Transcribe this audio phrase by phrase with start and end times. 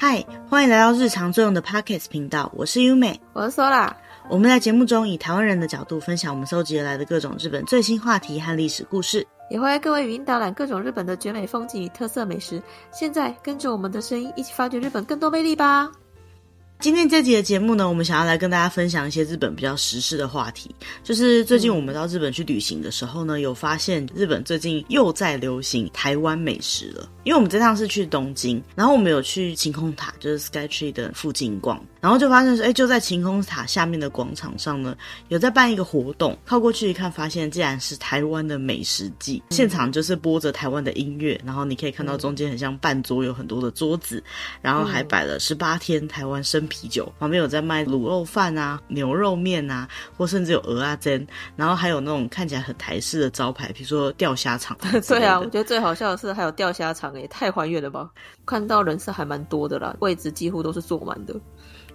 [0.00, 3.90] 嗨，欢迎来到日常作用的 Podcast 频道，我是优美，我是 Sola。
[4.30, 12.62] 我们在节目中以台湾人的角度分享我们搜集而来的各种日本最新话题和历史故事，也会为各位语音导览各种日本的绝美风景与特色美食。
[12.92, 15.90] 现在跟着我们的声音一起发掘日本更多魅力吧！
[16.80, 20.72] 今天这集的节目呢，我们想要来跟大家分享一些日本比较时事的话题。
[21.02, 27.10] 就是最近我们到日本去旅行的时候呢，有发现日本最近又在流行台湾美食了。
[27.24, 34.96] 因为我们这趟是去东京，然后我们有去晴空塔，就是 Sky Tree 的附近逛，然后就发现说，哎，就在晴空塔下面的广场上呢，
[35.28, 36.38] 有在办一个活动。
[36.46, 44.22] 靠过去一看，发现竟然是台湾的美食季，现场就是播着台湾的音乐，然后你可以看到中间很像半桌，有很多的桌子，
[44.62, 54.76] 然后还摆了十八天台湾生啤酒，旁边有在卖卤肉饭啊、牛肉面啊，或甚至有鹅啊煎，然后还有那种看起来很台式的招牌，比如说钓虾场。
[55.08, 58.08] 对啊，我觉得最好笑的是还有钓虾场，也太还原了吧！
[58.48, 61.34] 看到人是还蛮多的啦，位置几乎都是坐满的。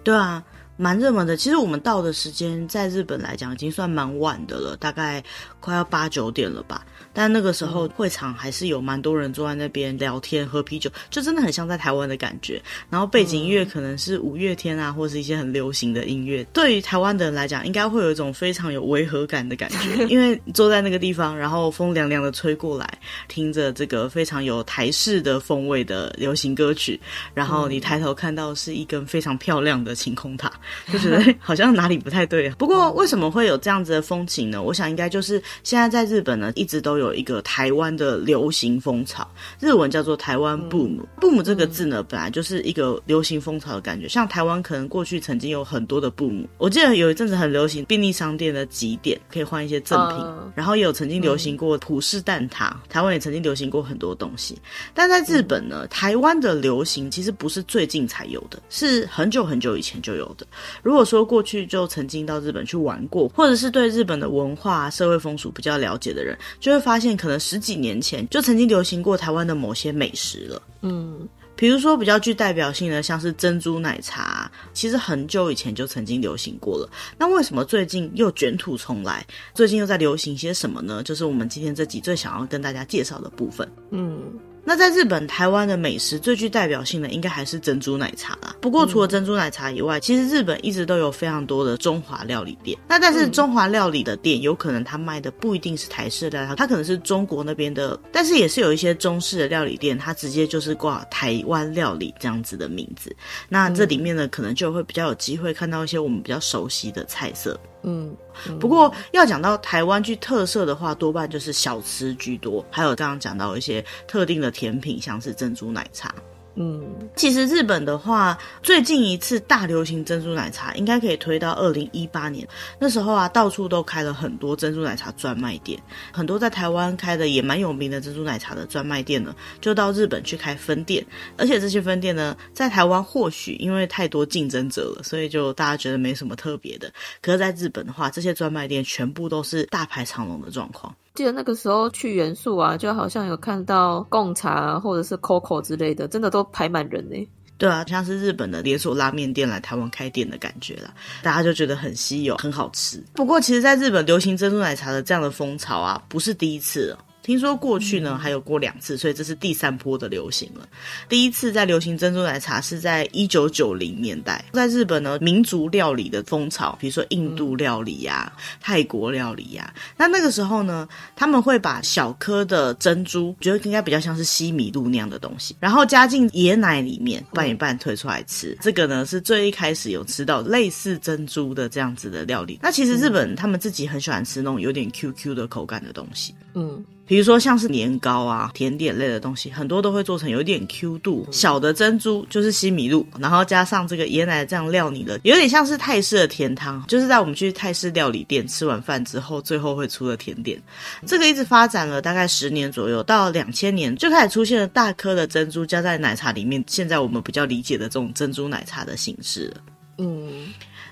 [0.04, 0.42] 对啊。
[0.76, 5.22] 蛮热门的，其实我们到的时间在日本来讲已经算蛮晚的了，大概
[5.60, 6.84] 快要八九点了吧。
[7.12, 12.60] 但那个时候会场还是有蛮多人坐在那边聊天喝啤酒，就真的很像在台湾的感觉。
[12.90, 16.42] 然后背景音乐可能是五月天啊，或是一些很流行的音乐。
[16.52, 27.00] 对于台湾的人来讲，应该会有一种非常有违和感的感觉， 因为坐在那个地方，然后风凉凉的吹过来，听着这个非常有台式的风味的流行歌曲，
[27.32, 30.50] 然后你抬头看到是一根非常漂亮的晴空塔。
[30.92, 32.54] 就觉得 好像哪里不太对啊。
[32.58, 34.60] 不过为什么会有这样子的风情呢？
[34.60, 39.24] 我想应该就是现在在日本呢，一直都有一个台湾的流行风潮，
[39.60, 40.98] 日文叫做台湾 boom。
[41.20, 44.08] boom 这个字呢，本来就是一个流行风潮的感觉。
[44.08, 50.24] 像台湾可能过去曾经有很多的 boom，我记得有一阵子很流行便利商店的集点，可以换一些赠品。
[50.56, 54.58] 然后也有曾经流行过葡式蛋挞，台湾也曾经流行过很多东西。
[54.94, 60.46] 但在日本呢，台湾的流行其实不是最近才有的，是很久很久以前就有的。
[60.82, 70.62] 如果说过去就曾经到日本去玩过，或者是对日本的文化、社会风俗比较了解的人，就会发现可能十几年前就曾经流行过台湾的某些美食了。
[70.82, 76.88] 嗯，比如说比较具代表性的，像是珍珠奶茶，其实很久以前就曾经流行过了。
[77.18, 79.26] 那为什么最近又卷土重来？
[79.54, 81.02] 最近又在流行些什么呢？
[81.02, 83.66] 就是我们今天这集最想要跟大家介绍的部分。
[83.90, 84.20] 嗯。
[84.66, 88.56] 那在日本、台湾的美食最具代表性的，应该还是珍珠奶茶啦。
[88.60, 92.78] 不过除了珍珠奶茶以外，其实日本一直都有非常多的中华料理店。
[92.88, 97.98] 那但是中华料理的店，有可能它卖的不一定是台式料理，它可能是中国那边的。
[98.10, 103.14] 但是也是有一些中式的料理店，它直接就是挂台湾料理这样子的名字。
[103.50, 107.60] 那这里面呢，可能就会比较有机会看到一些我们比较熟悉的菜色。
[107.84, 108.16] 嗯，
[108.58, 116.14] 不过要讲到台湾具特色的话，多半就是小吃居多，还有刚刚讲到一些特定的甜品，像是珍珠奶茶。
[116.56, 116.84] 嗯，
[117.16, 122.46] 其实日本的话，最近一次大流行珍珠奶茶，应该可以推到二零一八年。
[122.78, 125.76] 那时候啊，到处都开了很多珍珠奶茶专卖店，
[126.12, 131.04] 很多在台湾开的也蛮有名的珍珠奶茶的专卖店呢，就到日本去开分店。
[131.36, 136.88] 而且这些分店呢，在台湾或许因为太多竞争者了，所以就大家觉得没什么特别的。
[137.20, 140.94] 可是在日本的话，这些专卖店全部都是大排长龙的状况。
[141.14, 147.16] 记得那个时候去元素啊，就好像有看到贡茶，或者是 COCO 之类的，真的都排满人呢。
[147.56, 150.92] 对啊，像是日本的连锁拉面店来台湾开店的感觉啦，
[151.22, 153.00] 大家就觉得很稀有，很好吃。
[153.14, 156.98] 不过，其实在日本流行珍珠奶茶的这样的风潮啊，不是第一次了。
[157.24, 160.68] 听说过去呢还有过两次，所以这是第三波的流行了。
[161.08, 170.86] 第一次在流行珍珠奶茶是在一九九零年代，在日本呢民族料理的风潮，比如说印度料理呀、啊、泰国料理呀、啊，那那个时候呢
[171.16, 178.54] 他们会把小颗的珍珠，觉得应该比较像是西米露那样的东西，然后加进椰奶里面拌一拌推出来吃。
[178.60, 182.58] 这个呢是最一开始有吃到类似珍珠的这样子的料理。
[182.60, 186.84] 那其实日本他们自己很喜欢吃那种有点 QQ 的口感的东西，嗯。
[187.06, 191.28] 比如说像是年糕啊、甜点类的东西，很多都会做成有点 Q 度。
[191.30, 200.58] 小的珍珠就是西米露，然后加上这个椰奶这样料理的，有点像是泰式的甜汤，就是在我们去泰式料理店吃完饭之后，最后会出的甜点。
[201.06, 209.56] 这个一直发展了大概十年左右，到两千年就开始出现了大颗的珍珠加在奶茶里面，现在我们比较理解的这种珍珠奶茶的形式了。
[209.98, 210.46] 嗯。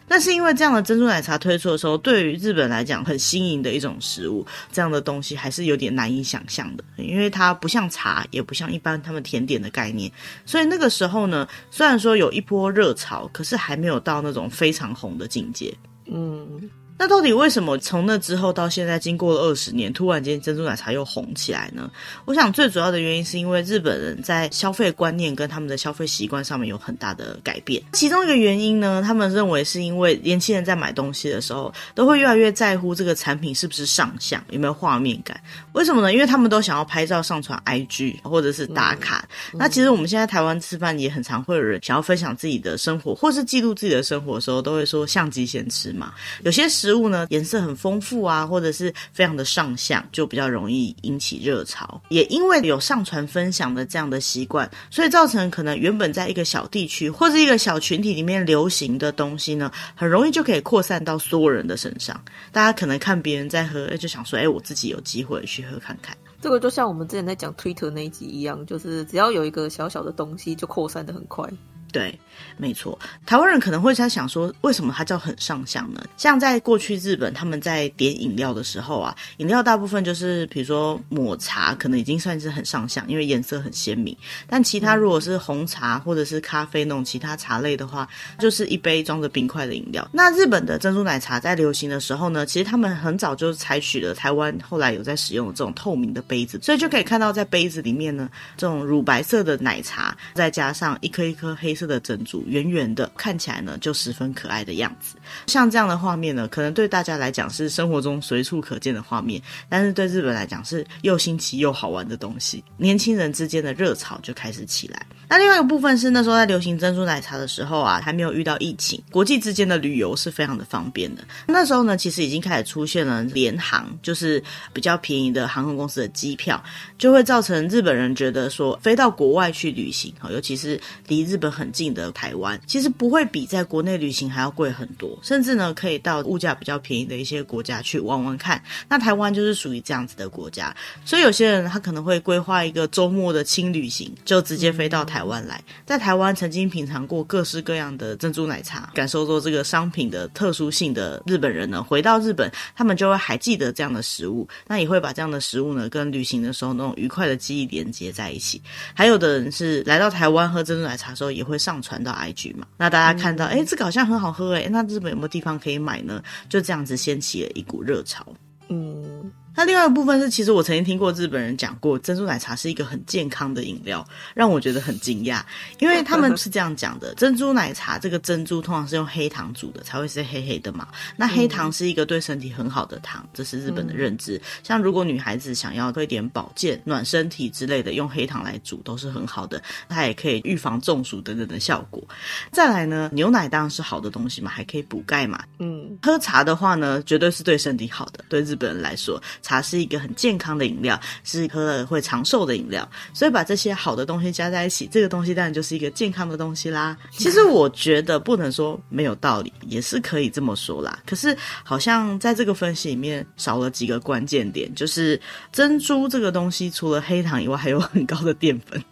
[0.06, 10.10] 但是因为这样的珍珠奶茶推出的时候，对于日本来讲很新颖的一种食物，这样的东西还是有点难以想象的，因为它不像茶，也不像一般他们甜点的概念，
[10.44, 15.74] 所以那个时候呢，虽然说有一波热潮，可是还没有到那种非常红的境界。
[16.06, 16.70] 嗯。
[16.98, 21.90] 那到底为什么从那之后到现在，经过了二十年，突然间珍珠奶茶又红起来呢？
[22.24, 27.82] 我想最主要的原因是因为日本人在消费观念跟他们的消费习惯上面有很大的改变。
[27.92, 35.40] 其中一个原因呢，他们认为是因为年轻人在买东西的时候，都会越来越在乎这个产品是不是上相，有没有画面感。
[35.72, 36.12] 为什么呢？
[36.12, 39.28] 因为他们都想要拍照上传 IG 或者是打卡。
[39.52, 46.12] 嗯、那其实我们现在台湾吃饭也很常会有人想要分享自己的生活，或是记录自己的生活的时候，都会说相机先吃嘛。
[46.44, 52.02] 有些食物呢，颜色很丰富啊，或者是非常的上相，就比较容易引起热潮。
[52.08, 62.20] 也因为有上传分享的这样的习惯，所以造成可能原本在一个小地区或者一个小群体里面流行的东西呢，很容易就可以扩散到所有人的身上。
[62.50, 66.16] 大家可能看别人在喝，就想说，哎，我自己有机会去喝看看。
[66.40, 71.48] 这个就像我们之前在讲 Twitter 那一集一样，就是只要有一个小小的东西，就扩散得很快。
[71.92, 72.18] 对，
[72.56, 72.98] 没错。
[73.26, 76.02] 台湾人可能会在想说，为什么它叫很上相呢？
[76.16, 84.16] 像在过去日本，他们在点饮料的时候啊，饮料大部分就是比如说抹茶，可能已经算是很上相，因为颜色很鲜明。
[84.48, 88.08] 但其他如果是红茶或者是咖啡那种其他茶类的话，
[88.38, 90.08] 就是一杯装着冰块的饮料。
[90.10, 101.81] 那日本的珍珠奶茶在流行的时候呢，其实他们很早就采取了台湾后来有在使用的这种透明的杯子，所以就可以看到在杯子里面呢，这种乳白色的奶茶，再加上一颗一颗黑色。
[101.86, 105.16] 的珍珠圆圆的，看起来呢就十分可爱的样子。
[105.46, 112.62] 像这样的画面呢，可能对大家来讲是生活中随处可见的画面，但是对日本来讲是又新奇又好玩的东西。
[112.76, 115.06] 年轻人之间的热潮就开始起来。
[115.28, 121.24] 那另外一个部分是那时候在流行珍珠奶茶的时候啊，还没有遇到疫情，国际之间的旅游是非常的方便的。
[121.46, 124.42] 那时候呢，其实已经开始出现了联航，就是
[124.74, 126.62] 比较便宜的航空公司的机票，
[126.98, 138.62] 就会造成日本人觉得说飞到国外去旅行，尤其是离日本很近的台湾，其实不会比在国内旅行还要贵很多，甚至呢可以到物价比较便宜的一些国家去玩玩看。
[138.88, 158.60] 那台湾就是属于这样子的国家，所以有些人他可能会规划一个周末的轻旅行，就直接飞到台湾来，在台湾曾经品尝过各式各样的珍珠奶茶，感受过这个商品的特殊性的日本人呢，回到日本，他们就会还记得这样的食物，那也会把这样的食物呢跟旅行的时候那种愉快的记忆连接在一起。
[158.92, 161.61] 还有的人是来到台湾喝珍珠奶茶的时候，也会。
[161.62, 166.20] 上传到 IG 嘛，那大家看到，哎、嗯，这个好像很好喝，哎，那日本有没有地方可以买呢？
[166.48, 168.26] 就这样子掀起了一股热潮，
[168.68, 169.30] 嗯。
[169.54, 175.42] 那另外一部分是，其实我曾经听过日本人讲过，珍珠奶茶是一个很健康的饮料，让我觉得很惊讶，
[175.78, 180.88] 因为他们是这样讲的： 珍珠奶茶这个珍珠通常是用黑糖煮的，才会是黑黑的嘛。
[181.16, 184.40] 那黑糖是一个对身体很好的糖，这是日本的认知。
[184.62, 192.02] 像如果女孩子想要喝一点保健、暖身体之类的，用黑糖来煮都是很好的，它也可以预防中暑等等的效果。
[192.50, 195.44] 再来呢，牛奶当然是好的东西嘛，还可以补钙嘛。
[195.58, 199.22] 嗯，喝茶的话呢，绝对是对身体好的，对日本人来说。
[199.42, 206.96] 茶是一个很健康的饮料，是喝了会长寿的饮料，所以把这些好的东西加在一起，这个东西当然就是一个健康的东西啦。
[207.10, 211.00] 其实我觉得不能说没有道理，也是可以这么说啦。
[211.06, 218.82] 可是好像在这个分析里面少了几个关键点，就是珍珠这个东西除了黑糖以外，还有很高的淀粉，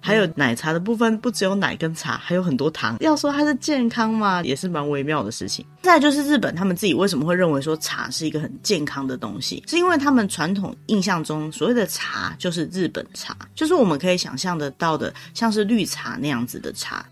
[0.00, 2.96] 还有奶茶的部分不只有奶跟茶，还有很多糖。
[3.00, 5.64] 要说它是健康嘛，也是蛮微妙的事情。
[5.82, 17.04] 再来就是日本他们自己为什么会认为说茶是一个很健康的东西，是因为他们传统印象中，所谓的茶就是日本茶，就是我们可以想象得到的，像是绿茶那样子的茶，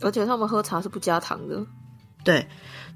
[0.00, 1.64] 而且他们喝茶是不加糖的。
[2.24, 2.46] 对。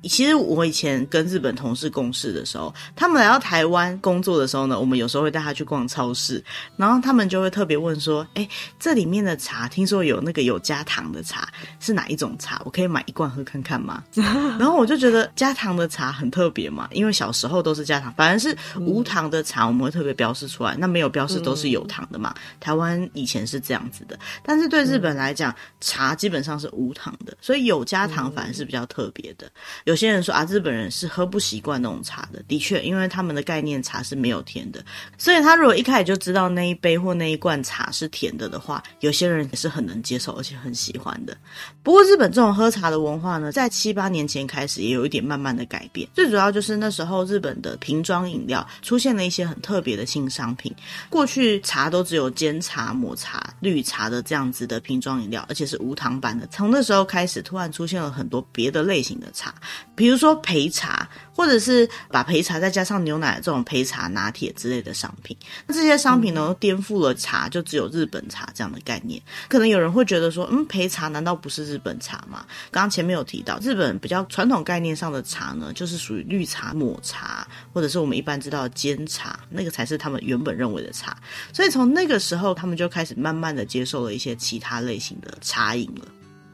[0.08, 6.42] 其实我以前跟日本同事共事的时候，他们来到台湾工作的时候呢，我们有时候会带他去逛超市，
[6.76, 11.48] 然后他们就会特别问说：“哎，这里面的茶，听说有那个有加糖的茶，
[11.80, 12.60] 是哪一种茶？
[12.64, 22.34] 我可以买一罐喝看看吗？” 然后我就觉得加糖的茶很特别嘛，因为小时候都是加糖，反而是无糖的茶我们会特别标示出来，那没有标示都是有糖的嘛。
[22.60, 29.50] 台湾以前是这样子的，但是对日本来讲，茶基本上是无糖的，所以有加糖反而是比较特别的。
[29.84, 29.93] 有。
[29.94, 32.42] 有些人说啊，日本人是喝不习惯那种茶的。
[32.48, 34.84] 的确，因为他们的概念茶是没有甜的，
[35.16, 41.36] 所以他如果一开始就知道那一杯或那一罐茶是甜的的话，有些人也是很能接受，而且很喜欢的。
[41.84, 46.08] 不过，日本这种喝茶的文化呢，在七八年前开始也有一点慢慢的改变。
[46.12, 50.74] 最主要就是那时候日本的瓶装饮料出现了一些很特别的新商品。
[51.08, 56.44] 过去茶都只有煎茶、抹茶、绿茶的这样子的瓶装饮料，而且是无糖版的。
[56.48, 59.54] 从那时候开始，突然出现了很多别的类型的茶。
[59.94, 65.36] 比如说焙茶，或者是把焙茶再加上牛奶的这种焙茶拿铁之类的商品。
[65.66, 69.20] 那这些商品呢，颠覆了茶就只有日本茶这样的概念。
[69.48, 72.44] 可能有人会觉得说，嗯，焙茶难道不是日本茶吗？
[72.70, 81.16] 刚刚前面有提到，日本比较传统概念上的茶呢，就是属于绿茶、抹茶，或者是我们一般知道的煎茶，那个才是他们原本认为的茶。
[81.52, 86.06] 所以从那个时候，他们就开始慢慢的接受了一些其他类型的茶饮了。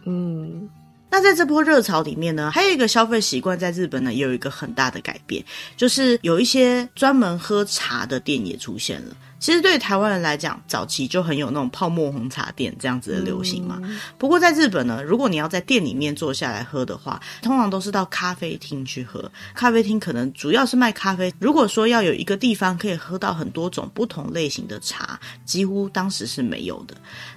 [0.05, 0.69] 嗯。
[1.11, 5.45] 那在这波热潮里面呢，还有一个消费习惯在日本呢，也有一个很大的改变，
[5.77, 9.17] 就是有一些专门喝茶的店也出现了。
[9.41, 13.81] 其实对台湾人来讲，早期就很有那种泡沫红茶店这样子的流行嘛。
[14.19, 19.33] 不过在日本呢，如果你要在店里面坐下来喝的话，通常都是到咖啡厅去喝。
[19.55, 21.33] 咖啡厅可能主要是卖咖啡。
[21.39, 26.95] 如果说要有一个地方可以喝到很多种不同类型的茶，几乎当时是没有的。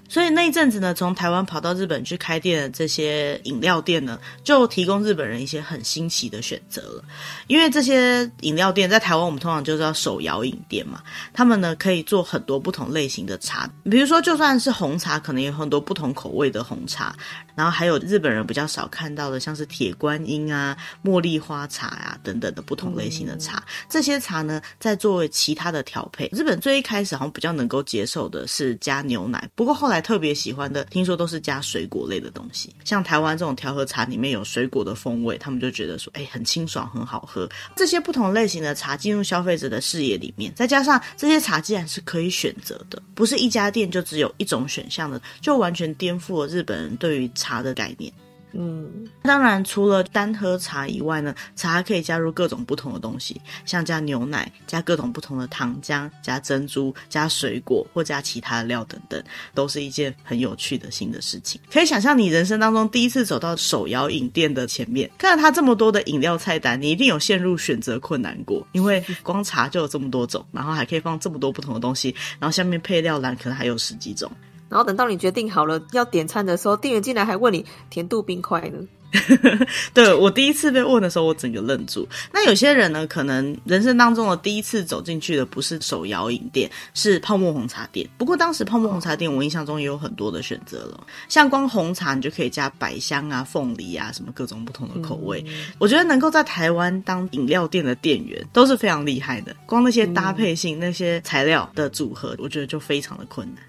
[0.10, 7.03] 所以那一阵子呢，从台湾跑到日本去开店的这些饮料店呢，就提供日本人一些很新奇的选择了。
[7.48, 11.01] 因为这些饮料店在台湾，我们通常就叫手摇饮店嘛，
[11.33, 17.15] 他们呢可以做很多不同类型的茶，比如说就算是红茶，可能有很多不同口味的红茶。
[17.55, 23.57] 然后还有日本人比较少看到的，像是铁观音啊、茉莉花茶啊等等的不同类型的茶。
[23.57, 26.29] 嗯、这些茶呢，在作为其他的调配。
[26.33, 29.92] 日本最一开始好像比较能够接受的是加牛奶，不过后来。
[30.01, 37.50] 特别喜欢的，听说都是加水果类的东西，像台湾这种调和茶里面有水果的风味，他们就觉得说，哎，很清爽，很好喝。
[37.75, 48.12] 这些不同类型的茶进入消费者的视野里面，再加上这些茶既然是可以选择的，不是一家店就只有一种选项的，就完全颠覆了日本人对于茶的概念。
[48.55, 59.22] 嗯，当然，除了单喝茶以外呢，茶可以加入各种不同的东西，像加牛奶、加各种不同的糖浆、加珍珠、加水果或加其他的料等等，
[59.55, 61.60] 都是一件很有趣的新的事情。
[61.72, 74.31] 可以想象，你人生当中第一次走到手摇饮店的前面，看到它这么多的饮料菜单，你一定有陷入选择困难过，因为光茶就有这么多种，然后还可以放这么多不同的东西，然后下面配料栏可能还有十几种。
[74.74, 78.80] 然后等到你决定好了要点餐的时候，店员竟然还问你甜度冰块呢。
[79.94, 82.08] 对，我第一次被问的时候，我整个愣住。
[82.32, 88.10] 那有些人呢，可能人生当中的第一次走进去的不是手摇饮店，是泡沫红茶店。
[88.18, 95.46] 不过当时泡沫红茶店，我印象中也有很多的选择了，像光红茶你就可以加百香啊、凤梨啊，什么各种不同的口味。
[95.48, 103.63] 嗯、我觉得能够在台湾当饮料店的店员都是非常厉害的，光那些搭配性、嗯、那些材料的组合，我觉得就非常的困难。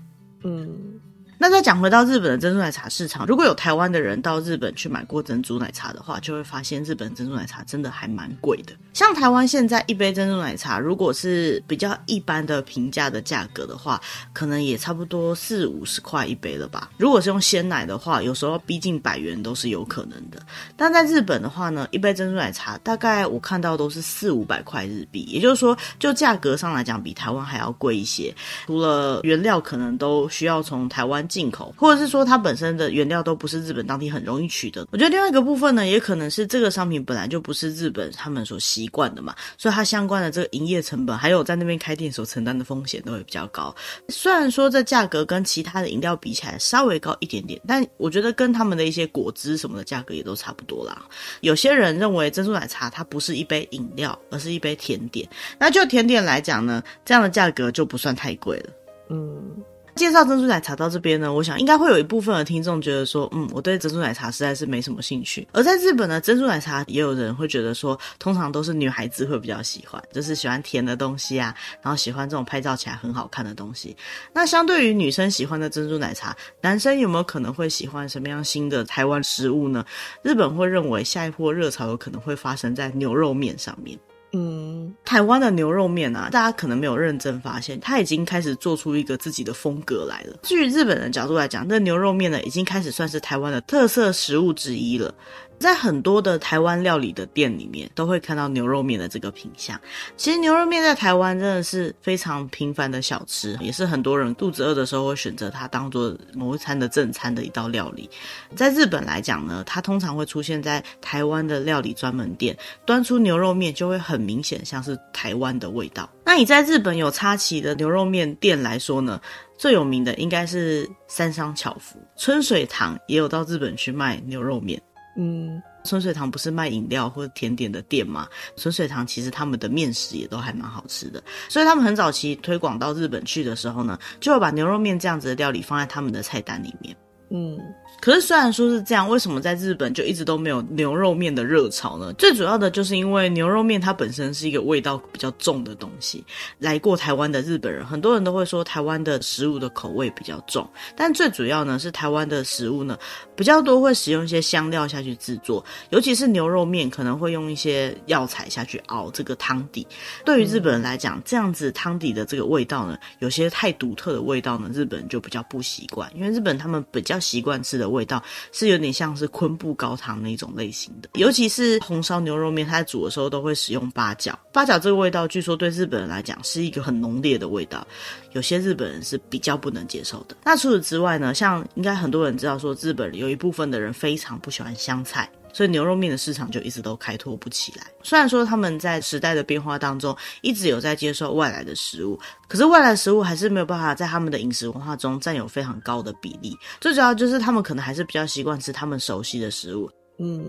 [0.45, 1.04] 嗯，
[1.39, 8.73] 那再讲回到日本的珍珠奶茶市场，如果有台湾的人到日本去买过珍珠奶茶的话，就会发现日本珍珠奶茶真的还蛮贵的。
[8.93, 14.01] 像台湾现在一杯珍珠奶茶，如果是比较一般的平价的价格的话，
[14.33, 16.91] 可能也差不多四五十块一杯了吧。
[16.97, 20.41] 如果是用鲜奶的话，有时候逼近百元都是有可能的。
[20.77, 28.33] 但在日本的话呢，一杯珍珠奶茶大概我看到都是四五百块日币，也就是说，就价格上来讲，比台湾还要贵一些。
[28.67, 34.87] 除了原料可能都需要从台湾进口，或者是说它本身的原料都不是日本当地很容易取得。
[34.91, 43.75] 我觉得另外一个部分呢，也可能是这个商品本来就不是日本他们所习惯的嘛，所以它相关的这个营业成本，还有在那边开店所承担的风险都会比较高。
[44.09, 51.05] 虽然说这价格跟其他的饮料比起来稍微高一点点，但我觉得跟他们的一些果汁什么的价格也都差不多啦。
[51.41, 55.29] 有些人认为珍珠奶茶它不是一杯饮料，而是一杯甜点。
[55.59, 58.71] 那就甜点来讲呢，这样的价格就不算太贵了。
[59.11, 59.63] 嗯。
[59.95, 65.47] 介绍珍珠奶茶到这边呢，我想应该会有一部分的听众觉得说，嗯，我对珍珠奶茶实在是没什么兴趣。
[65.53, 73.97] 而在日本呢，珍珠奶茶也有人会觉得说，通常都是女孩子会比较喜欢，就是喜欢甜的东西啊，然后喜欢这种拍照起来很好看的东西。
[74.33, 79.85] 那相对于女生喜欢的珍珠奶茶，男生有没有可能会喜欢什么样新的台湾食物呢？
[80.23, 83.99] 日本会认为下一波热潮有可能会发生在牛肉面上面。
[84.37, 90.37] 嗯，台湾的牛肉面啊，大家可能没有认真发现，它已经开始做出一个自己的风格来了。
[90.43, 95.15] 至于日本的角度来讲，那牛肉面呢，已经开始算是台湾的特色食物之一了。
[95.59, 99.81] 在很多的台湾料理的店里面，都会看到牛肉面的这个品相。
[100.17, 108.09] 其实牛肉面在台湾真的是非常平凡的小吃，也是很多人肚子饿的时候会选择它当做某一餐的正餐的一道料理。
[108.55, 116.09] 在日本来讲呢，它通常会出现在台湾的料理专门店，端出牛肉面就会很明显像是台湾的味道。
[116.27, 119.21] 那你在日本有插旗的牛肉面店来说呢，
[119.57, 124.81] 最有名的应该是三商巧福，春水堂也有到日本去卖牛肉面。
[125.17, 128.29] 嗯，春水堂不是卖饮料或甜点的店吗？
[128.57, 136.97] 春水堂其实他们的面食也都还蛮好吃的，所以他们很早期推广到日本去的时候呢，就会把牛肉面这样子的料理放在他们的菜单里面。
[137.35, 137.59] 嗯。
[138.01, 142.13] 可是虽然说是这样，为什么在日本就一直都没有牛肉面的热潮呢？
[142.15, 146.23] 最主要的就是因为牛肉面它本身是一个味道比较重的东西。
[146.59, 152.99] 来过台湾的日本人，很多人都会说台湾的食物的口味比较重，但最主要呢是台湾的食物呢
[153.35, 159.87] 比较多会使用一些香料下去制作，尤其是牛肉面可能会用一些药材下去熬这个汤底。
[160.27, 167.89] 对于日本人来讲，这样子汤底的这个味道呢，有些太独特的味道呢，日本人就比较不习惯，因为日本他们比较习惯吃的。
[167.95, 174.37] 味道是有点像是昆布高汤那种类型的，尤其是红烧牛肉面，它煮的时候都会使用八角。
[174.53, 177.87] 八角这个味道，据说对日本人来讲是一个很浓烈的味道，
[178.33, 180.37] 有些日本人是比较不能接受的。
[180.45, 185.31] 那除此之外呢，像应该很多人知道说，日本有一部分的人非常不喜欢香菜。
[185.55, 187.87] 所以牛肉面的市场就一直都开拓不起来。
[188.03, 192.19] 虽然说他们在时代的变化当中一直有在接受外来的食物，
[192.49, 196.55] 可是外来食物还是没有办法在他们的饮食文化中占有非常高的比例。
[196.81, 199.89] 最主要就是他们可能还是比较习惯吃他们熟悉的食物。
[200.19, 200.45] 嗯。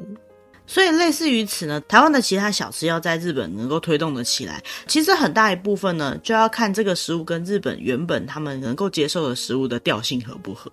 [0.68, 10.72] 所以，类似于此呢，台湾的其他小吃要在日本能够推动的起来，其实很大一部分呢，就要看这个食物跟日本原本他们能够接受的食物的调性合不合。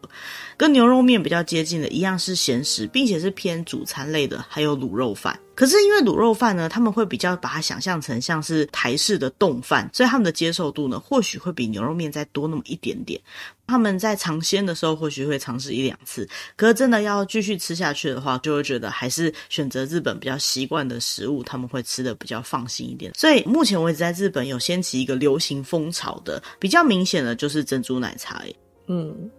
[0.56, 5.38] 跟牛肉面比较接近的一样是咸食，并且是偏主餐类的，还有卤肉饭。
[5.62, 13.20] 可是因为卤肉饭呢，他们会比较把它想象成像是台式的冻饭，所以他们的接受度呢，或许会比牛肉面再多那么一点点。
[13.64, 23.12] 他们在尝鲜的时候，或许会尝试一两次，可是真的要继续吃下去的话，就会觉得还是选择日本比较习惯的食物，他们会吃得比较放心一点。
[23.14, 28.42] 所以目前为止，在日本有掀起一个流行风潮的，比较明显的就是珍珠奶茶。
[28.88, 29.30] 嗯。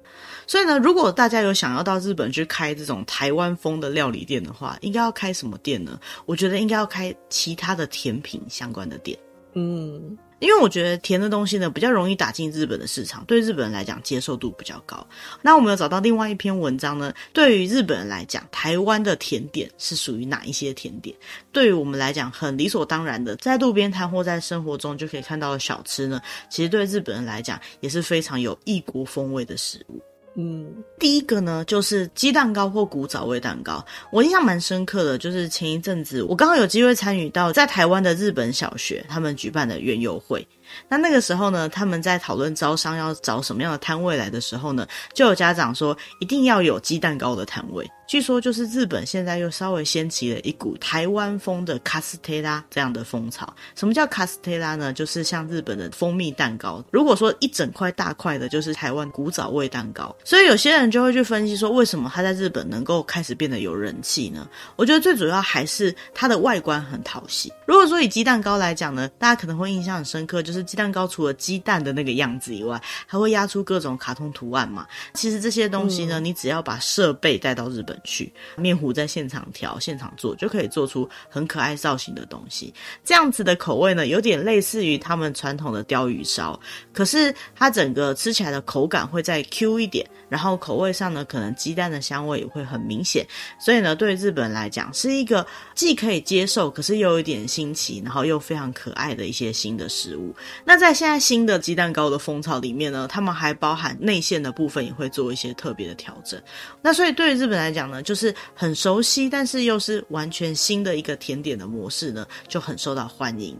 [0.47, 5.99] 所以呢，如果大家有想要到日本去开这种台湾风的料理店的话，应该要开什么店呢？
[6.25, 9.17] 我觉得应该要开其他的甜品相关的店。
[9.55, 15.05] 嗯，因为我觉得甜的东西呢，比较容易打进日本的市场，对日本人来讲接受度比较高。
[15.43, 21.15] 那我们有找到另外一篇文章呢，对于日本人来讲，台湾的甜点是属于哪一些甜点？
[21.51, 26.19] 对于我们来讲，很理所当然的，在路边摊或在生活中就可以看到的小吃呢，
[26.49, 30.01] 其实对日本人来讲也是非常有异国风味的食物。
[30.35, 30.65] 嗯，
[30.97, 33.85] 第一个呢，就是鸡蛋糕或古早味蛋糕。
[34.11, 40.47] 我印象蛮深刻的，就是前一阵子我刚好有机会参与到在台湾的日本小学他们举办的园游会。
[40.87, 47.89] 那那个时候呢，他们在讨论招商要找什么样的摊位来的时候呢，就有家长说一定要有鸡蛋糕的摊位。
[48.05, 53.51] 据说就是日本现在又稍微掀起了一股台湾风的卡斯特拉这样的风潮。
[53.75, 54.91] 什么叫卡斯特拉呢？
[54.93, 56.83] 就是像日本的蜂蜜蛋糕。
[56.91, 60.15] 如果说一整块大块的，就是台湾古早味蛋糕。
[60.23, 64.47] 所以有些人就会去分析说，为什么它在日本能够开始变得有人气呢？
[64.75, 67.51] 我觉得最主要还是它的外观很讨喜。
[67.65, 70.61] 如果说以鸡蛋糕来讲呢，大家可能会印象很深刻，就是。
[70.73, 74.87] 鸡蛋糕除了鸡蛋的那个样子以外，还会压出各种卡通图案嘛。
[75.13, 82.73] 其实这些东西呢，你只要把设备带到日本去，面糊在现场调、现场做，就可以做出很可爱造型的东西。
[83.03, 86.59] 这样子的口味呢，有点类似于他们传统的鲷鱼烧，
[86.91, 93.23] 可是它整个吃起来的口感会再 Q 一点，然后口味上呢，可能鸡蛋的香味也会很明显。
[93.59, 95.45] 所以呢，对日本来讲，是一个
[95.75, 100.33] 既可以接受，可是又有一点新奇，然后又非常可爱的一些新的食物。
[100.65, 106.41] 那在现在新的鸡蛋糕的风潮里面呢，他们还包含内馅的部分，也会做一些特别的调整。
[106.81, 113.55] 那所以对于日本来讲呢，就是很熟悉，但是又是完全新的一个甜点的模式呢，就很受到欢迎。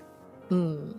[0.50, 0.92] 嗯。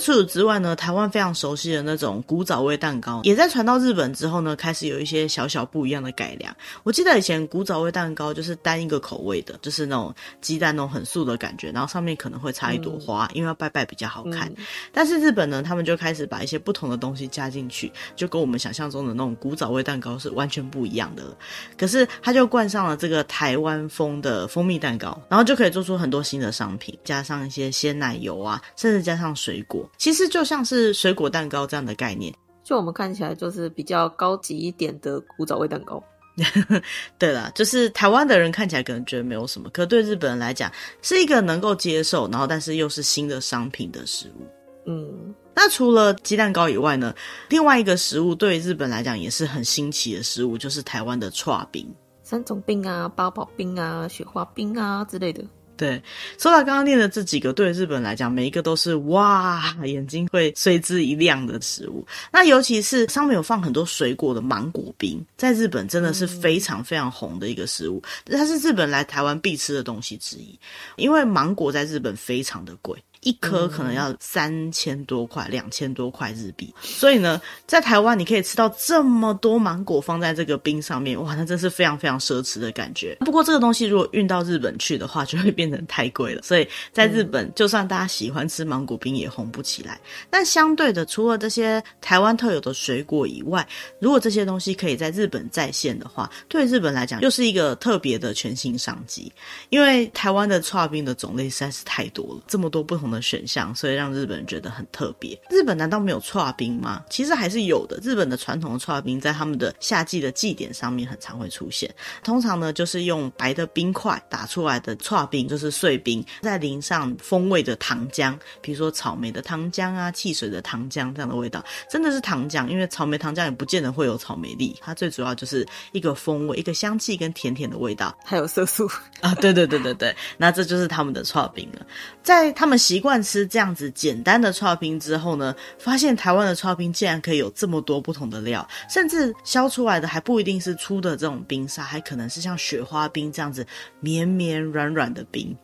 [0.00, 6.52] 除此之外呢，台湾非常熟悉的那种古早味蛋糕，也在传到日本之后呢，开始有一些小小不一样的改良。
[6.82, 14.48] 我记得以前古早味蛋糕就是单一个口味的，就是那种鸡蛋那种很素的感觉，然后上面可能会插一朵花，嗯、因为要拜拜比较好看。
[14.56, 21.36] 嗯、但是日本呢，他们就开始把一些不同的东西加进去，就跟我们想象中的那种古早味蛋糕是完全不一样的了。
[21.76, 29.89] 可是他就冠上了这个台湾风的蜂蜜蛋糕，然后就可以做出很多新的商品，加上一些鲜奶油啊，甚至加上水果。
[29.96, 36.02] 其实就像是水果蛋糕这样的概念，就我们看起来就是比较高级一点的古早味蛋糕。
[37.18, 40.72] 对了，就是台湾的人看起来可能觉得没有什么，可对日本人来讲
[41.02, 44.46] 是一个能够接受，然后但是又是新的商品的食物。
[44.86, 47.14] 嗯，那除了鸡蛋糕以外呢，
[47.50, 51.86] 另外一个食物对日本来讲也是很新奇的食物，就是台湾的剉冰，
[52.22, 55.44] 三种冰啊，八宝冰啊，雪花冰啊之类的。
[55.80, 56.02] 对，
[56.36, 62.06] 说到刚刚念的这几个，对日本来讲，每一个都是哇，眼睛会随之一亮的食物。
[62.30, 70.54] 那尤其是上面有放很多水果的芒果冰，在日本真的是非常非常红的一个食物，它是日本来台湾必吃的东西之一。
[70.96, 76.72] 因为芒果在日本非常的贵，一颗可能要三千多块、两千多块日币。
[76.80, 83.16] 所以呢，在台湾你可以吃到这么多芒果放在这个冰上面，哇，那真是非常非常奢侈的感觉。
[83.20, 86.42] 不过这个东西如果运到日本去的话，就会变成太贵了。
[86.42, 90.00] 所以在日本，就算大家喜欢吃芒果冰，也红不起来。
[90.30, 93.66] 但相对的，除了这些台湾特有的水果以外，
[93.98, 99.30] 如果这些东西可以在日本再现的话，对日本来讲又是一个特别的全新商机。
[99.68, 105.38] 因为台湾的刨冰的种类实在是太多了，这么多不同的选项，所以让日本人觉得很特别。
[105.50, 107.04] 日本难道没有剉冰吗？
[107.10, 107.98] 其实还是有的。
[108.02, 111.92] 日本的传统的剉冰在他们的夏季的祭典上面很常会出现，
[112.22, 128.88] 通常呢就是用白的冰块打出来的剉冰，就是碎冰，再淋上风味的糖浆，比如说草莓的糖浆啊、汽水的糖浆这样的味道，真的是糖浆，因为草莓糖浆也不见得会有草莓粒，它最主要就是一个风味、一个香气跟甜甜的味道，还有色素
[129.20, 131.86] 啊，对对对对对，那这就是他们的剉冰了。
[132.22, 143.66] 在他们习惯吃这样子简单的剉冰之后呢，发现台湾的剉冰竟然可以有这么多不同的料，甚至削出来的还不一定是粗的这种冰沙，还可能是像雪花冰这样子
[144.00, 145.56] 绵绵软软的冰。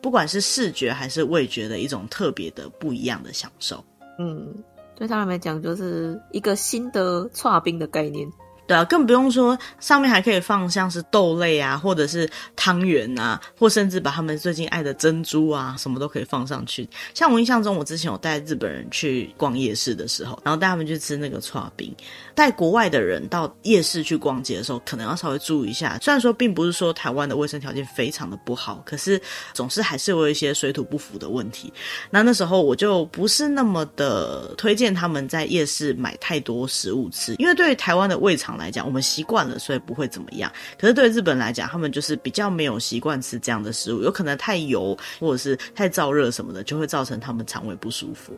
[0.00, 3.82] 不管是视觉还是味觉的一种特别的不一样的享受，
[4.18, 4.54] 嗯，
[4.94, 8.30] 对他们来讲就是一个新的剉冰的概念。
[8.66, 16.88] 对啊，更不用说上面还可以放像是豆类啊，或者是汤圆啊，或甚至把他们最近爱的珍珠啊，什么都可以放上去。
[17.12, 21.94] 像我印象中，我之前有带日本人去逛夜市的时候，然后带他们去吃那个剉冰。
[22.34, 25.98] 带国外的人到夜市去逛街的时候，可能要稍微注意一下。
[26.00, 29.20] 虽然说并不是说台湾的卫生条件非常的不好，可是
[29.52, 31.72] 总是还是有一些水土不服的问题。
[32.10, 40.52] 那那时候我就不是那么的推荐他们在夜市买太多食物吃，因为对于台湾的胃肠来讲，我们习惯了，所以不会怎么样。
[40.78, 48.36] 可是对日本来讲，他们就是比较没有习惯吃这样的食物，有可能太油或者是太燥热什么的，就会造成他们肠胃不舒服。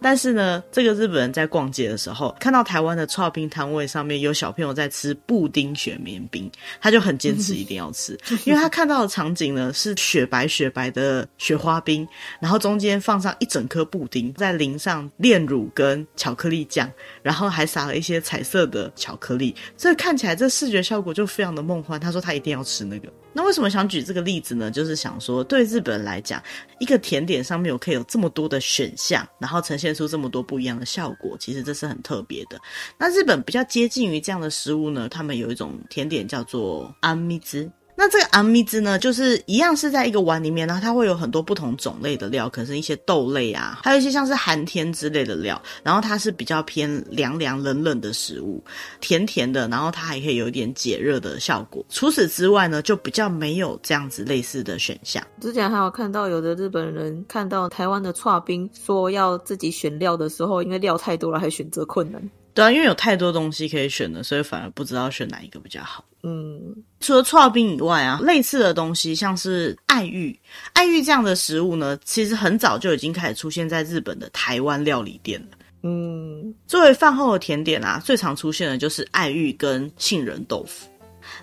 [0.00, 6.50] 但是呢，这个日本人在逛街的时候，看到台湾的剉冰摊位上面有小朋友在吃布丁雪绵冰，
[6.80, 12.06] 他就很坚持一定要吃， 因为他看到的场景呢是雪白雪白的雪花冰，
[12.38, 16.90] 然后中间放上一整颗布丁，再淋上炼乳跟巧克力酱，
[17.22, 19.54] 然后还撒了一些彩色的巧克力。
[19.77, 21.99] 所以看起来这视觉效果就非常的梦幻。
[21.99, 23.11] 他说他一定要吃那个。
[23.33, 24.69] 那为什么想举这个例子呢？
[24.69, 26.41] 就是想说，对日本人来讲，
[26.79, 32.59] 一个甜点上面有可以有这么多的选项，然后呈现出这么多不一样的效果，其实这是很特别的。
[32.97, 37.69] 那日本比较接近于这样的食物呢，他们有一种甜点叫做あんみつ。
[37.95, 48.63] 那这个あんみつ呢，就是一样是在一个碗里面，然后它会有很多不同种类的料，可能是一些豆类啊，还有一些像是寒天之类的料，然后它是比较偏凉凉冷冷的食物，
[49.01, 51.85] 甜甜的，然后它还可以有一点解热的效果。
[51.89, 55.23] 除此之外呢，就比较没有这样子类似的选项。
[55.39, 62.19] 之前还有看到有的日本人看到台湾的剉冰，说要自己选料的时候，因为料太多了，还选择困难。
[62.56, 66.02] 对啊，因为有太多东西可以选了，所以反而不知道选哪一个比较好。
[66.22, 70.36] 嗯，除了剉冰以外啊，类似的东西像是爱玉，
[70.72, 75.58] 爱玉这样的食物呢，其实很早就已经开始出现在日本的台湾料理店了。
[75.82, 80.88] 嗯，作为饭后的甜点啊，最常出现的就是爱玉跟杏仁豆腐。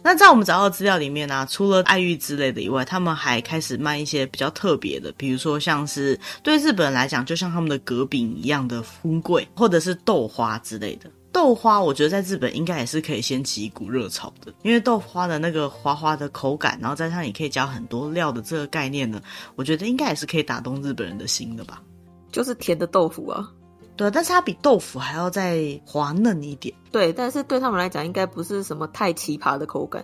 [0.04, 11.10] 那在我们找到的资料里面呢、除了爱玉之类的以外，他们还开始卖一些比较特别的，比如说像是对日本人来讲，就像他们的葛饼一样的富贵，或者是豆花之类的。
[11.32, 19.20] 豆花，我觉得在日本应该也是可以掀起一股热潮的，因为豆花的那个滑滑的口感，然后在上也可以加很多料的这个概念呢，
[19.56, 21.82] 我觉得应该也是可以打动日本人的心的吧。
[22.32, 23.50] 就是甜的豆腐啊。
[23.96, 26.74] 对，但是它比豆腐还要再滑嫩一点。
[26.92, 30.04] 对，但是对他们来讲，应该不是什么太奇葩的口感。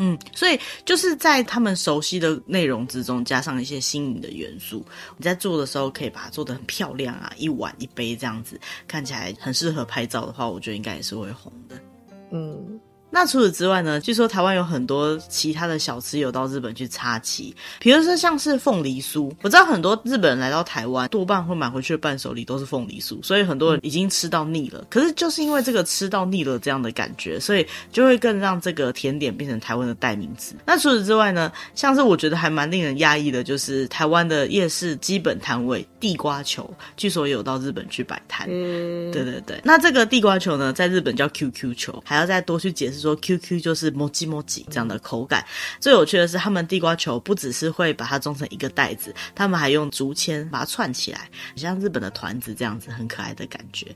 [0.00, 4.84] 嗯，所以就是在他们熟悉的内容之中，加上一些新颖的元素。
[5.16, 11.76] 你在做的时候，可以把它做得很漂亮啊，一碗一杯这样子，看起来很适合拍照的话，我觉得应该也是会红的。
[12.30, 12.80] 嗯。
[13.10, 13.98] 那除此之外呢？
[14.00, 19.32] 据说台湾有很多其他的小吃有到日本去插旗，比如说像是凤梨酥。
[19.42, 24.84] 我知道很多日本人来到台湾，多半会买回去的伴手礼都是凤梨酥，所以很多人已经吃到腻了。
[24.90, 30.54] 可是就是因为这个吃到腻了这样的感觉，所以就会更让这个甜点变成台湾的代名词。
[30.66, 31.50] 那除此之外呢？
[31.74, 38.46] 像是我觉得还蛮令人压抑的，就是台湾的夜市基本摊位地瓜球，据说也有到日本去摆摊。
[38.50, 39.58] 嗯，对对对。
[39.64, 42.97] 那这个地瓜球呢，在日本叫 QQ 球，还要再多去解释。
[42.98, 45.44] 说 QQ 就是摸吉摸吉这样的口感。
[45.80, 53.86] 最有趣的是，他们地瓜球不只是会把它装成一个袋子，他们还用竹签把它串起来，像日本的团子这样子，很可爱的感觉。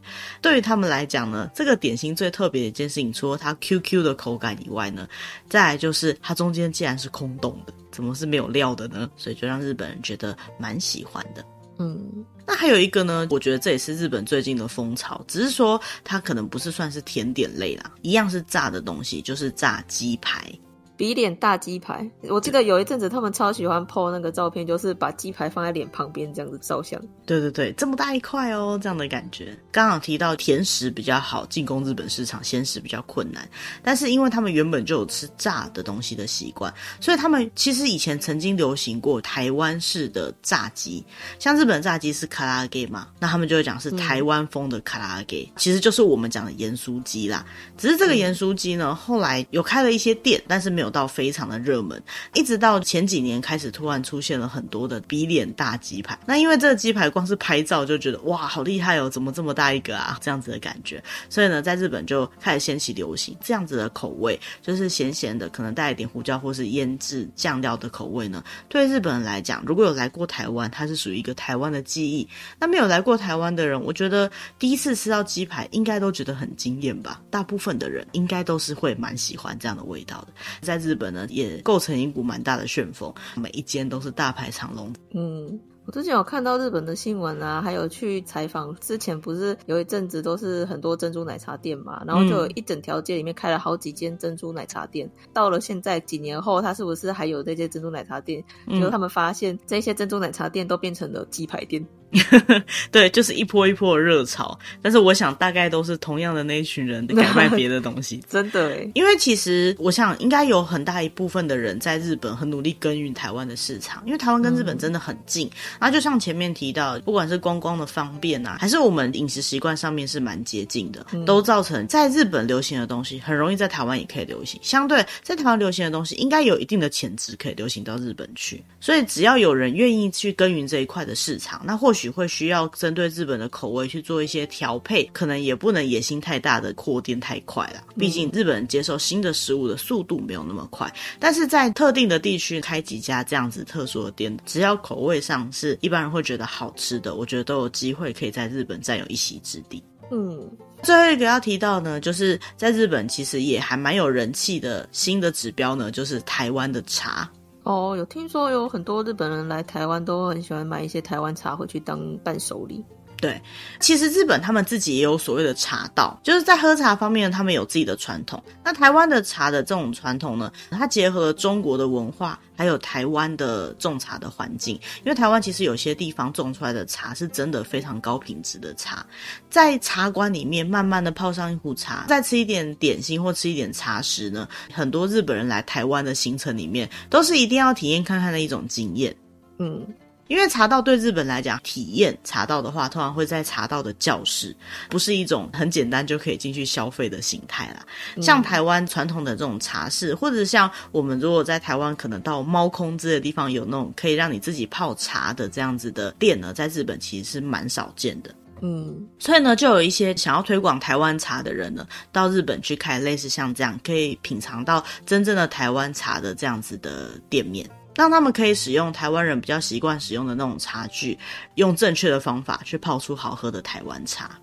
[0.40, 5.08] 对于他们来讲呢，这个点心最特别的一件事情，除了它 QQ 的口感以外呢，
[5.48, 9.10] 再来就是它中间竟然是空洞的，怎么是没有料的呢？
[9.16, 11.44] 所以就让日本人觉得蛮喜欢的。
[11.78, 20.52] 嗯，那还有一个呢，我觉得这也是日本最近的风潮，只是说它可能不是算是甜点类啦，一样是炸的东西，就是炸鸡排。
[20.96, 27.00] 比脸大鸡排，我记得有一阵子他们超喜欢 po 那个照片，就是把鸡排放在脸旁边这样子照相。
[27.26, 29.56] 对对对，这么大一块哦，这样的感觉。
[29.70, 33.48] 刚好提到甜食比较好进攻日本市场，鲜食比较困难。
[33.82, 41.04] 但是因为他们原本就有吃炸的东西的习惯，所以他们其实以前曾经流行过台湾式的炸鸡。
[41.38, 47.44] 像日本炸鸡是卡拉给嘛，那他们就会讲是台湾风的卡拉给，嗯，其实就是我们讲的盐酥鸡啦。
[47.78, 52.00] 只是这个盐酥鸡呢，后来有开了一些店，但是没有到非常的热门，
[52.34, 56.16] 一直到前几年开始突然出现了很多的比脸大鸡排。
[56.26, 60.18] 那因为这个鸡排光是拍照就觉得哇，好厉害哦，怎么这么大一个啊？
[60.20, 68.44] 这样子的感觉，所以呢，在日本就开始掀起流行这样子的口味，就是咸咸的，可能带一点胡椒或是腌制酱料的口味呢。
[68.68, 72.28] 对日本人来讲，如果有来过台湾，它是属于一个台湾的记忆。
[72.58, 77.20] 那没有来过台湾的人，我觉得第一次吃到鸡排，应该都觉得很惊艳吧？
[77.30, 80.28] 大部分的人应该都是会蛮喜欢这样的味道的。
[80.60, 84.92] 在日本呢，也构成一股蛮大的旋风，每一间都是大排长龙。
[85.14, 95.06] 嗯，我之前有看到日本的新闻啊，还有去采访，之前不是有一阵子都是很多珍珠奶茶店嘛，然后就有一整条街里面开了好几间珍珠奶茶店。
[95.06, 98.42] 嗯、到了现在几年后，他是不是还有这些珍珠奶茶店？
[98.68, 101.84] 结果他们发现这些珍珠奶茶店都变成了鸡排店。
[102.92, 108.78] 对，就是一波一波的热潮，但是我想大概都是同样的那一群人改卖别的东西， 真的。
[108.94, 115.50] 因为其实我想应该有很大一部分的人在日本很努力耕耘台湾的市场，因为台湾跟日本真的很近。
[115.80, 124.60] 然后就像前面提到，不管是观光的方便啊，还是我们饮食习惯上面是蛮接近的，都造成在日本流行的东西很容易在台湾也可以流行。
[124.62, 128.62] 相对在台湾流行的东西，应该有一定的潜质可以流行到日本去。
[128.80, 132.01] 所以只要有人愿意去耕耘这一块的市场，那或许。
[132.08, 137.82] 会需要针对日本的口味去做一些调配，可能也不能野心太大的扩店太快了。
[137.98, 140.92] 毕竟日本人接受新的食物的速度没有那么快。
[141.18, 149.82] 但是在特定的地区开几家这样子特殊的店，只要口味上是一般人会觉得好吃的，我觉得都有机会可以在日本占有一席之地。
[150.10, 150.50] 嗯，
[150.82, 157.30] 最后一个要提到呢，就是在日本其实也还蛮有人气的新的指标呢，就是台湾的茶。
[157.64, 162.84] 哦，有听说有很多日本人来台湾都很喜欢买一些台湾茶回去当伴手礼。
[163.22, 163.40] 对，
[163.78, 168.42] 其实日本他们自己也有所谓的茶道，就是在喝茶方面，他们有自己的传统。
[168.64, 174.74] 那台湾的茶的这种传统呢，它结合了中国的文化，还有台湾的种茶的环境。
[175.04, 179.06] 因为台湾其实有些地方种出来的茶是真的非常高品质的茶，
[179.48, 189.14] 在茶馆里面慢慢的泡上一壶茶，再吃一点点心或吃一点茶食呢，很多日本人来台湾的行程里面，都是一定要体验看看的一种经验。
[189.60, 189.86] 嗯。
[190.32, 194.56] 因为茶道对日本来讲，体验茶道的话，通常会在茶道的教室，
[194.88, 197.84] 不是一种很简单就可以进去消费的形态啦。
[198.22, 208.34] 像台湾传统的这种茶室，或者像我们如果在台湾可能到猫空之类的地方有那种可以让你自己泡茶的这样子的店呢，在日本其实是蛮少见的。
[208.62, 217.68] 嗯，所以呢，就有一些想要推广台湾茶的人呢，到日本去开类似像这样可以品尝到真正的台湾茶的这样子的店面。
[217.94, 221.18] 让他们可以使用台湾人比较习惯使用的那种茶具，
[221.56, 224.38] 用正确的方法去泡出好喝的台湾茶。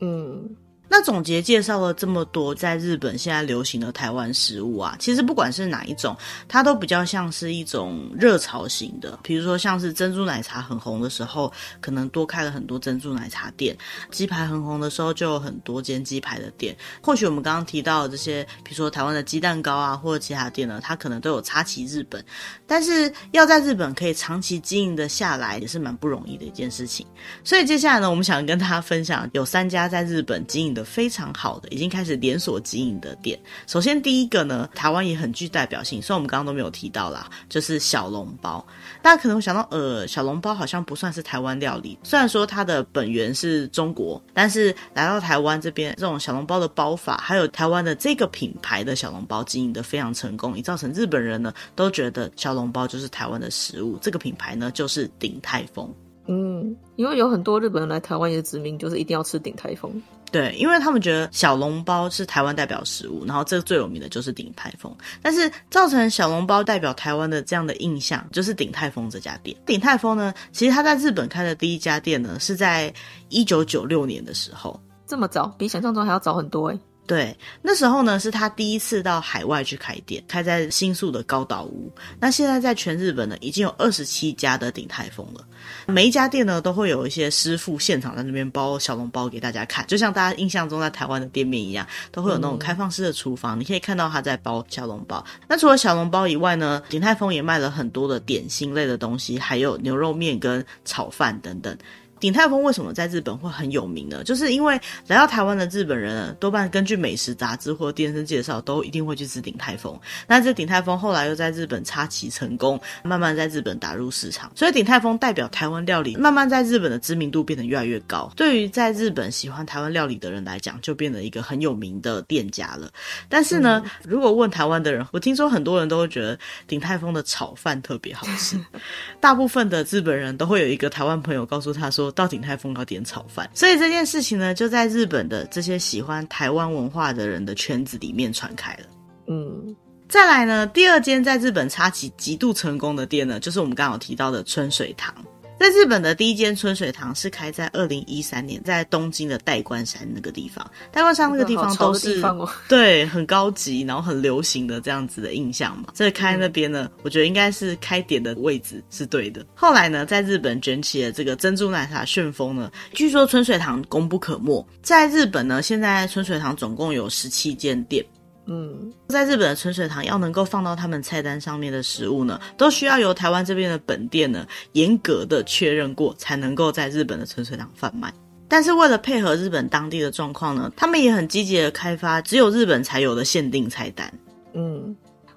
[0.00, 0.48] 嗯。
[0.94, 6.14] 那总结介绍了这么多在日本现在流行的台湾食物啊，其实不管是哪一种，
[6.46, 9.18] 它都比较像是一种热潮型的。
[9.22, 11.50] 比如说像是珍珠奶茶很红的时候，
[11.80, 13.74] 可能多开了很多珍珠奶茶店；
[14.10, 16.76] 鸡排很红的时候，就有很多间鸡排的店。
[17.00, 22.22] 或许我们刚刚提到的这些，比如说台湾的鸡蛋糕啊，或者其他店呢，它可能都有插旗日本。
[22.66, 27.06] 但是要在日本可以长期经营的下来，也是蛮不容易的一件事情。
[27.42, 30.81] 所以接下来呢，我们想跟大家分享有三家在日本经营的。
[30.84, 33.38] 非常好的，已经开始连锁经营的店。
[33.66, 38.64] 首先第一个呢，台湾也很具代表性，虽然我们刚刚都没有提到啦，就是小笼包。
[39.02, 53.98] 大家可能会想到，呃，小笼包好像不算是台湾料理，虽然说它的本源是中国，但是来到台湾这边，这种小笼包的包法，还有台湾的这个品牌的小笼包经营的非常成功，也造成日本人呢都觉得小笼包就是台湾的食物。
[54.00, 55.92] 这个品牌呢就是鼎泰丰。
[56.28, 60.00] 嗯，因为有很多日本人来台湾也指明就是一定要吃鼎泰丰。
[60.32, 64.92] 对，因为他们觉得小笼包是台湾代表食物，然后这个最有名的就是鼎泰丰。
[65.20, 69.54] 但是造成小笼包代表台湾的这样的印象，就是鼎泰丰这家店。
[69.66, 72.92] 鼎泰丰呢，其实他在日本开的第一家店呢，是在
[73.28, 74.80] 一九九六年的时候。
[75.06, 76.78] 这么早，比想象中还要早很多哎。
[77.04, 81.90] 对，那时候呢是他第一次到海外去开店，开在新宿的高岛屋。
[82.20, 85.44] 那现在在全日本呢，已经有二十七家的鼎泰丰了。
[85.86, 95.22] 每一家店呢，都会有一些师傅现场在那边包小笼包给大家看，就像大家印象中在台湾的店面一样，都会有那种开放式的厨房，你可以看到他在包小笼包。
[95.48, 101.76] 那除了小笼包以外呢，鼎泰丰也卖了很多的点心类的东西，还有牛肉面跟炒饭等等。
[102.22, 104.22] 鼎泰丰为什么在日本会很有名呢？
[104.22, 109.98] 就是因为来到台湾的日本人呢，多半根据美食杂志或电视介绍，都一定会去吃鼎泰丰。
[110.28, 118.30] 那这鼎泰丰后来又在日本插旗成功，慢慢在日本打入市场，所以鼎泰丰代表台湾料理，慢慢在日本的知名度变得越来越高。
[118.36, 122.88] 对于在日本喜欢台湾料理的人来讲，就变得一个很有名的店家了。
[123.28, 128.56] 但是呢，嗯、如果问台湾的人，我听说很多人都会觉得鼎泰丰的炒饭特别好吃。
[129.18, 138.86] 大部分的日本人都会有一个台湾朋友告诉他说，到鼎泰丰搞点炒饭，所以这件事情呢，就在日本的这些喜欢台湾文化的人的圈子里面传开了。
[139.26, 139.74] 嗯，
[140.08, 145.14] 再来呢，第二间在日本插旗极度成功的店呢，就是我们刚刚有提到的春水堂。
[145.62, 150.68] 在日本的第一间春水堂是开在二零一三年，在东京的代官山那个地方。
[150.90, 155.90] 代官山那个地方都是哦、对很高级，然后很流行的这样子的印象嘛。
[155.94, 159.46] 所以开那边呢，嗯、我觉得应该是开点的位置是对的。
[159.54, 162.68] 后来呢，在日本卷起了这个珍珠奶茶旋风呢。
[162.92, 164.66] 据说春水堂功不可没。
[164.82, 168.04] 在日本呢，现在春水堂总共有十七间店。
[168.46, 178.12] 嗯，在日本的春水堂要能够放到他们菜单上面的食物呢，都需要由台湾这边的本店呢严格的确认过，才能够在日本的春水堂贩卖。
[178.48, 184.12] 但是为了配合日本当地的状况呢，他们也很积极的开发只有日本才有的限定菜单。
[184.54, 184.94] 嗯。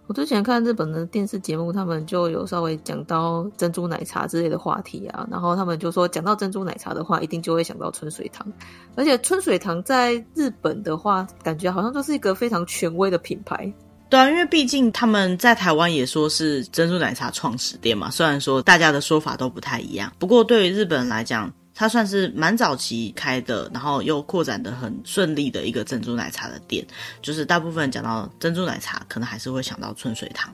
[0.07, 8.45] 我之前看日本的电视节目，他们就有稍微讲到珍珠奶茶之类的话题啊，然后他们就说，讲到珍珠奶茶的话，一定就会想到春水堂，
[8.95, 13.73] 而且春水堂在日本的话，感觉好像就是一个非常权威的品牌。
[14.07, 21.51] 对啊，因为毕竟他们在台湾也说是珍珠奶茶创始店嘛，虽然说大家的说法都不太一样，不过对于日本人来讲。
[21.75, 26.85] 它算是蛮早期开的，然后又扩展的很顺利的一个珍珠奶茶的店。
[27.21, 30.53] 就是大部分讲到珍珠奶茶，可能还是会想到春水堂。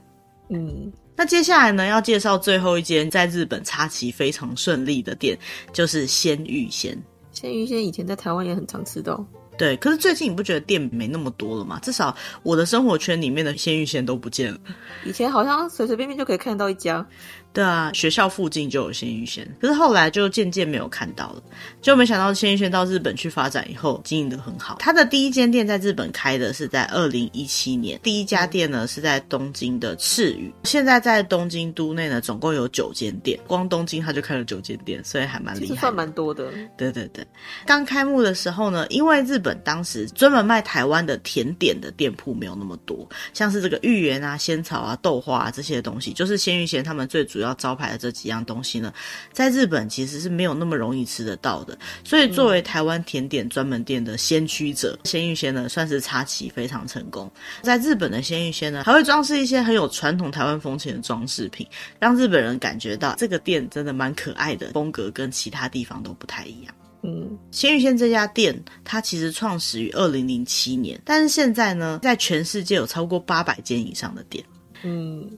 [0.50, 5.38] 嗯，那接下来呢，要介绍最后一间在日本插旗非常顺利的店，
[5.72, 6.98] 就是鲜芋仙。
[7.32, 9.24] 鲜芋仙以前在台湾也很常吃到。
[9.58, 11.80] 对，可是最近你不觉得店没那么多了吗？
[11.84, 14.60] 至少我的生活圈里面的鲜芋仙都不见了。
[15.06, 17.06] 以前好像随随便便就可以看到一家。
[17.54, 21.44] 对啊，学校附近就有鲜芋仙，可是后来就渐渐没有看到了，
[21.82, 24.78] 就没想到鲜芋仙到日本去发展以后，经营的很好。
[24.80, 36.52] 他的第一间店在日本开的是在二零一七年，第一家店呢是在东京的赤羽，现在在东京都内呢总共有九间店，光东京他就开了九间店，所以还蛮厉害，算蛮多的。
[36.78, 37.26] 对对对，
[37.66, 47.51] 刚开幕的时候呢，因为日本当时专门卖台湾的甜点的店铺没有那么多，像是这个芋圆啊、仙草啊、豆花啊这些东西，就是鲜芋仙他们最主要。
[47.51, 48.93] 要招牌的这几样东西呢，
[49.34, 51.77] 在日本其实是没有那么容易吃得到的。
[52.01, 57.30] 所以，作为台湾甜点专门店的先驱者，鲜芋仙呢算是插旗非常成功。
[57.62, 61.67] 在日本的鲜芋仙呢，还会装饰一些很有传统台湾风情的装饰品，
[61.99, 66.73] 让日本人感觉到这个店真的蛮可爱的，风格跟其他地方都不太一样。
[67.04, 74.41] 嗯，鲜芋仙这家店，它其实创始于二零零七年，但是现在呢，在全世界有超过八百间以上的店。
[74.84, 75.30] 嗯。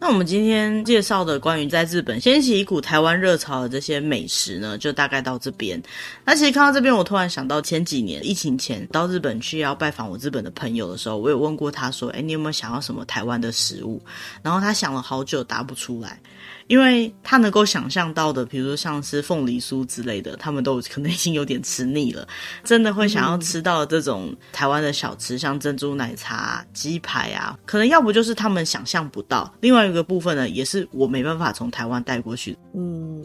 [0.00, 5.82] 那我们今天介绍的关于在日本掀起一股台湾热潮的这些美食呢，就大概到这边。
[6.24, 14.00] 那其实看到这边，我突然想到前几年疫情前到日本去要拜访我日本的朋友的时候，我有问过他说：“哎，你有没有想要什么台湾的食物？”
[14.40, 16.20] 然后他想了好久，答不出来。
[16.68, 22.26] 因为他能够想象到的，比如说像是凤梨酥之类的，他们都可能已经有点吃腻了。
[22.62, 29.52] 真的会想要吃到这种台湾的小吃，像珍珠奶茶、鸡排啊，可能要不就是他们想象不到。
[29.60, 32.56] 另外一个部分呢，也是我没办法从台湾带过去。
[32.74, 33.24] 嗯，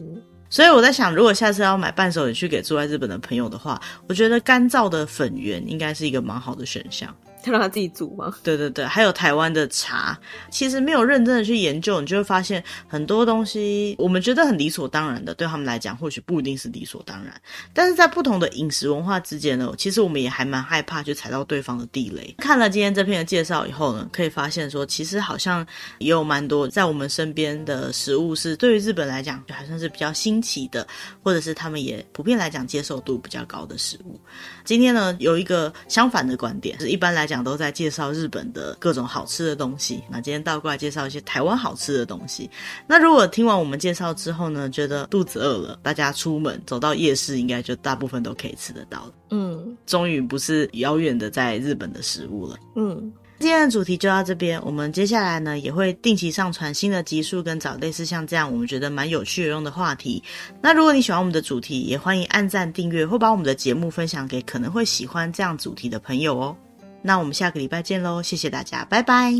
[0.50, 7.14] 所以我在想，如果下次要买伴手礼去给住在日本的朋友的话，我觉得干燥的粉圆应该是一个蛮好的选项。
[7.44, 8.34] 他让他自己煮吗？
[8.42, 10.18] 对对对，还有台湾的茶，
[10.50, 17.34] 其实没有认真的去研究，你就会发现很多东西我们觉得很理所当然的，对他们来讲或许不一定是理所当然。
[17.74, 22.34] 但是在不同的饮食文化之间呢，其实我们也还蛮害怕去踩到对方的地雷。
[22.38, 25.68] 看了今天这篇的介绍以后呢，可以发现说，其实好像
[26.00, 30.88] 也有蛮多在我们身边的食物是对于日本来讲就还算是比较新奇的，
[31.22, 34.18] 或者是他们也普遍来讲接受度比较高的食物。
[34.64, 37.33] 今天呢，有一个相反的观点，是一般来讲。
[37.34, 42.50] 讲都在介绍日本的各种好吃的东西，那今天倒过来介绍一些台湾好吃的东西。
[42.88, 49.14] 那如果听完我们介绍之后呢，觉得肚子饿了，大家出门走到夜市，应该就大部分都可以吃得到了。
[49.32, 52.58] 嗯，终于不是遥远的在日本的食物了。
[52.76, 53.12] 嗯。
[53.40, 60.24] 今天的主题就到这边，我们接下来呢也会定期上传新的集数，跟找类似像这样我们觉得蛮有趣有用的话题。
[60.62, 66.56] 那如果你喜欢我们的主题，也欢迎按赞、订阅或把我们的节目分享给可能会喜欢这样主题的朋友哦。
[67.04, 69.32] 那我们下个礼拜见喽，谢谢大家，拜拜，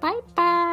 [0.00, 0.71] 拜拜。